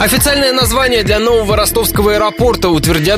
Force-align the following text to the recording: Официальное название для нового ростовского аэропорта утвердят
Официальное 0.00 0.54
название 0.54 1.02
для 1.02 1.18
нового 1.18 1.56
ростовского 1.56 2.14
аэропорта 2.14 2.70
утвердят 2.70 3.00